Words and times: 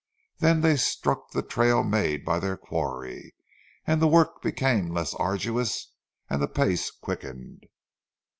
Then 0.39 0.61
they 0.61 0.77
struck 0.77 1.29
the 1.29 1.43
trail 1.43 1.83
made 1.83 2.25
by 2.25 2.39
their 2.39 2.57
quarry 2.57 3.35
and 3.85 4.01
the 4.01 4.07
work 4.07 4.41
became 4.41 4.91
less 4.95 5.13
arduous 5.13 5.93
and 6.27 6.41
the 6.41 6.47
pace 6.47 6.89
quickened. 6.89 7.67